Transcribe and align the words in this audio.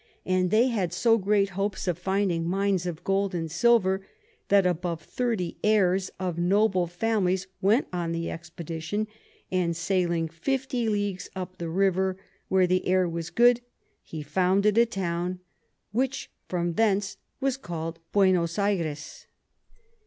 and 0.25 0.49
they 0.49 0.69
had 0.69 0.91
so 0.91 1.15
great 1.15 1.49
hopes 1.49 1.87
of 1.87 1.95
finding 1.95 2.49
Mines 2.49 2.87
of 2.87 3.03
Gold 3.03 3.35
and 3.35 3.51
Silver, 3.51 4.03
that 4.47 4.65
above 4.65 5.03
thirty 5.03 5.57
Heirs 5.63 6.09
of 6.19 6.39
noble 6.39 6.87
Families 6.87 7.45
went 7.61 7.85
on 7.93 8.11
the 8.11 8.31
Expedition; 8.31 9.05
and 9.51 9.75
sailing 9.77 10.27
50 10.27 10.89
Leagues 10.89 11.29
up 11.35 11.59
the 11.59 11.69
River, 11.69 12.17
where 12.47 12.65
the 12.65 12.87
Air 12.87 13.07
was 13.07 13.29
good, 13.29 13.61
he 14.01 14.23
founded 14.23 14.75
a 14.79 14.87
Town, 14.87 15.39
which 15.91 16.31
from 16.49 16.73
thence 16.73 17.17
was 17.39 17.55
call'd 17.55 17.99
Buenos 18.11 18.57
Ayres. 18.57 19.27